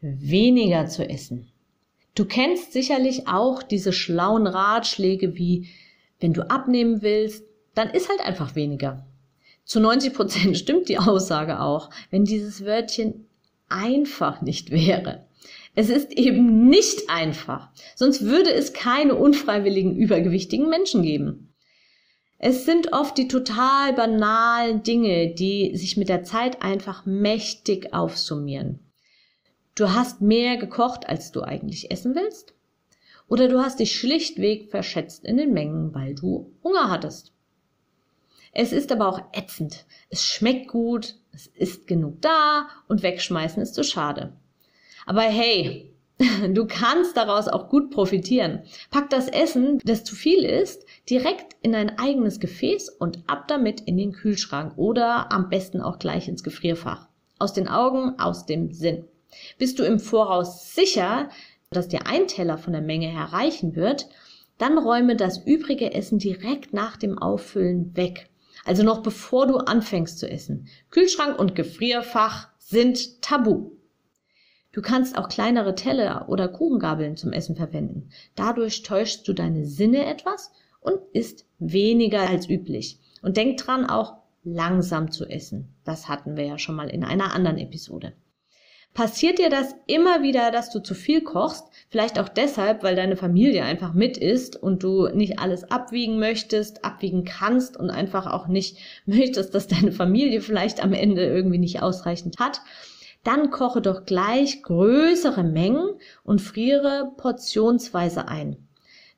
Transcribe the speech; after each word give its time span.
weniger 0.00 0.86
zu 0.86 1.08
essen. 1.08 1.50
Du 2.14 2.24
kennst 2.24 2.72
sicherlich 2.72 3.28
auch 3.28 3.62
diese 3.62 3.92
schlauen 3.92 4.46
Ratschläge 4.46 5.36
wie, 5.36 5.68
wenn 6.20 6.32
du 6.32 6.48
abnehmen 6.50 7.02
willst, 7.02 7.44
dann 7.74 7.90
isst 7.90 8.08
halt 8.08 8.20
einfach 8.20 8.54
weniger. 8.54 9.06
Zu 9.64 9.80
90 9.80 10.14
Prozent 10.14 10.58
stimmt 10.58 10.88
die 10.88 10.98
Aussage 10.98 11.60
auch, 11.60 11.90
wenn 12.10 12.24
dieses 12.24 12.64
Wörtchen 12.64 13.26
einfach 13.68 14.42
nicht 14.42 14.70
wäre. 14.70 15.26
Es 15.74 15.90
ist 15.90 16.12
eben 16.12 16.68
nicht 16.68 17.08
einfach, 17.08 17.68
sonst 17.94 18.22
würde 18.22 18.52
es 18.52 18.72
keine 18.72 19.14
unfreiwilligen 19.14 19.94
übergewichtigen 19.94 20.68
Menschen 20.68 21.02
geben. 21.02 21.54
Es 22.38 22.64
sind 22.64 22.92
oft 22.92 23.16
die 23.18 23.28
total 23.28 23.92
banalen 23.92 24.82
Dinge, 24.82 25.34
die 25.34 25.76
sich 25.76 25.96
mit 25.96 26.08
der 26.08 26.24
Zeit 26.24 26.62
einfach 26.62 27.04
mächtig 27.04 27.92
aufsummieren. 27.94 28.87
Du 29.78 29.94
hast 29.94 30.20
mehr 30.20 30.56
gekocht, 30.56 31.08
als 31.08 31.30
du 31.30 31.42
eigentlich 31.42 31.92
essen 31.92 32.16
willst. 32.16 32.52
Oder 33.28 33.46
du 33.46 33.60
hast 33.60 33.78
dich 33.78 33.96
schlichtweg 33.96 34.72
verschätzt 34.72 35.24
in 35.24 35.36
den 35.36 35.52
Mengen, 35.52 35.94
weil 35.94 36.16
du 36.16 36.52
Hunger 36.64 36.90
hattest. 36.90 37.32
Es 38.52 38.72
ist 38.72 38.90
aber 38.90 39.06
auch 39.06 39.20
ätzend. 39.32 39.86
Es 40.10 40.26
schmeckt 40.26 40.66
gut, 40.66 41.14
es 41.32 41.46
ist 41.46 41.86
genug 41.86 42.20
da 42.22 42.66
und 42.88 43.04
wegschmeißen 43.04 43.62
ist 43.62 43.74
zu 43.74 43.84
schade. 43.84 44.32
Aber 45.06 45.22
hey, 45.22 45.94
du 46.52 46.66
kannst 46.66 47.16
daraus 47.16 47.46
auch 47.46 47.68
gut 47.68 47.90
profitieren. 47.92 48.64
Pack 48.90 49.10
das 49.10 49.28
Essen, 49.28 49.78
das 49.84 50.02
zu 50.02 50.16
viel 50.16 50.44
ist, 50.44 50.86
direkt 51.08 51.54
in 51.62 51.76
ein 51.76 52.00
eigenes 52.00 52.40
Gefäß 52.40 52.88
und 52.88 53.22
ab 53.28 53.46
damit 53.46 53.82
in 53.82 53.96
den 53.96 54.10
Kühlschrank 54.10 54.76
oder 54.76 55.30
am 55.30 55.48
besten 55.48 55.80
auch 55.80 56.00
gleich 56.00 56.26
ins 56.26 56.42
Gefrierfach. 56.42 57.06
Aus 57.38 57.52
den 57.52 57.68
Augen, 57.68 58.18
aus 58.18 58.44
dem 58.44 58.72
Sinn. 58.72 59.04
Bist 59.58 59.78
du 59.78 59.84
im 59.84 59.98
Voraus 59.98 60.74
sicher, 60.74 61.28
dass 61.70 61.88
dir 61.88 62.06
ein 62.06 62.26
Teller 62.26 62.58
von 62.58 62.72
der 62.72 62.82
Menge 62.82 63.12
erreichen 63.12 63.76
wird, 63.76 64.08
dann 64.58 64.78
räume 64.78 65.16
das 65.16 65.38
übrige 65.38 65.94
Essen 65.94 66.18
direkt 66.18 66.72
nach 66.72 66.96
dem 66.96 67.18
Auffüllen 67.18 67.96
weg. 67.96 68.28
Also 68.64 68.82
noch 68.82 69.02
bevor 69.02 69.46
du 69.46 69.56
anfängst 69.58 70.18
zu 70.18 70.28
essen. 70.28 70.68
Kühlschrank 70.90 71.38
und 71.38 71.54
Gefrierfach 71.54 72.48
sind 72.58 73.22
tabu. 73.22 73.70
Du 74.72 74.82
kannst 74.82 75.16
auch 75.16 75.28
kleinere 75.28 75.74
Teller 75.74 76.28
oder 76.28 76.48
Kuchengabeln 76.48 77.16
zum 77.16 77.32
Essen 77.32 77.56
verwenden. 77.56 78.10
Dadurch 78.34 78.82
täuschst 78.82 79.26
du 79.26 79.32
deine 79.32 79.64
Sinne 79.64 80.04
etwas 80.06 80.52
und 80.80 80.98
isst 81.12 81.46
weniger 81.58 82.28
als 82.28 82.48
üblich. 82.48 83.00
Und 83.22 83.36
denk 83.36 83.56
dran, 83.58 83.86
auch 83.86 84.18
langsam 84.44 85.10
zu 85.10 85.24
essen. 85.26 85.74
Das 85.84 86.08
hatten 86.08 86.36
wir 86.36 86.44
ja 86.44 86.58
schon 86.58 86.76
mal 86.76 86.88
in 86.88 87.04
einer 87.04 87.34
anderen 87.34 87.58
Episode. 87.58 88.12
Passiert 88.94 89.38
dir 89.38 89.48
das 89.48 89.76
immer 89.86 90.22
wieder, 90.22 90.50
dass 90.50 90.70
du 90.70 90.80
zu 90.80 90.94
viel 90.94 91.22
kochst? 91.22 91.64
Vielleicht 91.88 92.18
auch 92.18 92.28
deshalb, 92.28 92.82
weil 92.82 92.96
deine 92.96 93.16
Familie 93.16 93.62
einfach 93.62 93.94
mit 93.94 94.16
ist 94.18 94.60
und 94.60 94.82
du 94.82 95.08
nicht 95.08 95.38
alles 95.38 95.70
abwiegen 95.70 96.18
möchtest, 96.18 96.84
abwiegen 96.84 97.24
kannst 97.24 97.76
und 97.76 97.90
einfach 97.90 98.26
auch 98.26 98.48
nicht 98.48 98.78
möchtest, 99.06 99.54
dass 99.54 99.68
deine 99.68 99.92
Familie 99.92 100.40
vielleicht 100.40 100.82
am 100.82 100.92
Ende 100.92 101.24
irgendwie 101.24 101.58
nicht 101.58 101.80
ausreichend 101.80 102.38
hat. 102.40 102.60
Dann 103.24 103.50
koche 103.50 103.80
doch 103.80 104.04
gleich 104.04 104.62
größere 104.62 105.44
Mengen 105.44 105.90
und 106.24 106.40
friere 106.40 107.12
portionsweise 107.16 108.26
ein. 108.28 108.68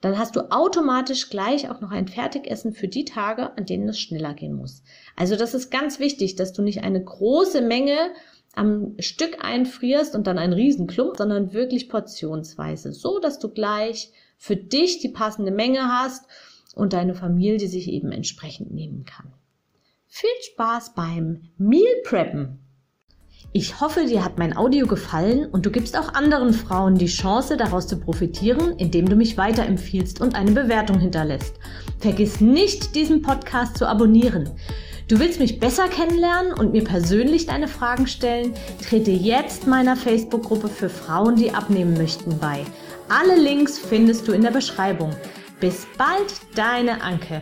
Dann 0.00 0.16
hast 0.16 0.36
du 0.36 0.52
automatisch 0.52 1.28
gleich 1.28 1.70
auch 1.70 1.80
noch 1.80 1.90
ein 1.90 2.06
Fertigessen 2.06 2.72
für 2.72 2.86
die 2.86 3.04
Tage, 3.04 3.56
an 3.56 3.66
denen 3.66 3.88
es 3.88 3.98
schneller 3.98 4.32
gehen 4.32 4.54
muss. 4.54 4.82
Also 5.16 5.34
das 5.34 5.54
ist 5.54 5.70
ganz 5.70 5.98
wichtig, 5.98 6.36
dass 6.36 6.52
du 6.52 6.62
nicht 6.62 6.84
eine 6.84 7.02
große 7.02 7.62
Menge 7.62 7.96
am 8.54 8.94
Stück 8.98 9.44
einfrierst 9.44 10.14
und 10.14 10.26
dann 10.26 10.38
ein 10.38 10.52
Riesenklump, 10.52 11.16
sondern 11.16 11.52
wirklich 11.52 11.88
portionsweise, 11.88 12.92
so 12.92 13.18
dass 13.18 13.38
du 13.38 13.48
gleich 13.48 14.12
für 14.36 14.56
dich 14.56 15.00
die 15.00 15.08
passende 15.08 15.50
Menge 15.50 15.88
hast 15.88 16.24
und 16.74 16.92
deine 16.92 17.14
Familie 17.14 17.68
sich 17.68 17.88
eben 17.88 18.12
entsprechend 18.12 18.72
nehmen 18.72 19.04
kann. 19.04 19.32
Viel 20.06 20.30
Spaß 20.52 20.94
beim 20.94 21.50
Meal 21.58 22.02
Preppen! 22.04 22.60
Ich 23.52 23.80
hoffe, 23.80 24.04
dir 24.04 24.24
hat 24.24 24.38
mein 24.38 24.54
Audio 24.54 24.86
gefallen 24.86 25.46
und 25.46 25.64
du 25.64 25.70
gibst 25.70 25.96
auch 25.96 26.12
anderen 26.12 26.52
Frauen 26.52 26.96
die 26.96 27.06
Chance, 27.06 27.56
daraus 27.56 27.86
zu 27.86 27.98
profitieren, 27.98 28.76
indem 28.76 29.08
du 29.08 29.16
mich 29.16 29.38
weiterempfiehlst 29.38 30.20
und 30.20 30.34
eine 30.34 30.52
Bewertung 30.52 31.00
hinterlässt. 31.00 31.54
Vergiss 31.98 32.42
nicht, 32.42 32.94
diesen 32.94 33.22
Podcast 33.22 33.78
zu 33.78 33.88
abonnieren. 33.88 34.50
Du 35.08 35.18
willst 35.18 35.40
mich 35.40 35.58
besser 35.58 35.88
kennenlernen 35.88 36.52
und 36.52 36.72
mir 36.72 36.84
persönlich 36.84 37.46
deine 37.46 37.66
Fragen 37.66 38.06
stellen? 38.06 38.52
Trete 38.86 39.10
jetzt 39.10 39.66
meiner 39.66 39.96
Facebook-Gruppe 39.96 40.68
für 40.68 40.90
Frauen, 40.90 41.34
die 41.34 41.50
abnehmen 41.50 41.94
möchten, 41.94 42.38
bei. 42.38 42.66
Alle 43.08 43.40
Links 43.40 43.78
findest 43.78 44.28
du 44.28 44.32
in 44.32 44.42
der 44.42 44.50
Beschreibung. 44.50 45.16
Bis 45.60 45.86
bald, 45.96 46.34
deine 46.56 47.00
Anke. 47.00 47.40